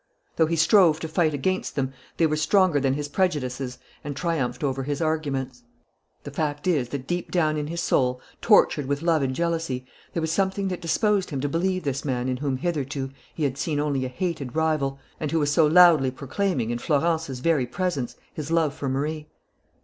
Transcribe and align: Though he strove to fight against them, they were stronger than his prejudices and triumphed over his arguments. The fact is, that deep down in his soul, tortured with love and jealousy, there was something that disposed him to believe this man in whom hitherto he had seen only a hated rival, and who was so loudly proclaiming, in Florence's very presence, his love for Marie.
Though 0.37 0.47
he 0.47 0.55
strove 0.55 0.99
to 1.01 1.07
fight 1.07 1.35
against 1.35 1.75
them, 1.75 1.93
they 2.17 2.25
were 2.25 2.35
stronger 2.35 2.79
than 2.79 2.95
his 2.95 3.07
prejudices 3.07 3.77
and 4.03 4.15
triumphed 4.17 4.63
over 4.63 4.81
his 4.81 4.99
arguments. 4.99 5.61
The 6.23 6.31
fact 6.31 6.65
is, 6.65 6.89
that 6.89 7.05
deep 7.05 7.29
down 7.29 7.55
in 7.55 7.67
his 7.67 7.81
soul, 7.81 8.19
tortured 8.41 8.87
with 8.87 9.03
love 9.03 9.21
and 9.21 9.35
jealousy, 9.35 9.85
there 10.13 10.21
was 10.21 10.31
something 10.31 10.69
that 10.69 10.81
disposed 10.81 11.29
him 11.29 11.39
to 11.41 11.47
believe 11.47 11.83
this 11.83 12.03
man 12.03 12.27
in 12.27 12.37
whom 12.37 12.57
hitherto 12.57 13.11
he 13.35 13.43
had 13.43 13.59
seen 13.59 13.79
only 13.79 14.03
a 14.03 14.07
hated 14.09 14.55
rival, 14.55 14.97
and 15.19 15.29
who 15.29 15.37
was 15.37 15.51
so 15.51 15.67
loudly 15.67 16.09
proclaiming, 16.09 16.71
in 16.71 16.79
Florence's 16.79 17.39
very 17.39 17.67
presence, 17.67 18.15
his 18.33 18.49
love 18.49 18.73
for 18.73 18.89
Marie. 18.89 19.27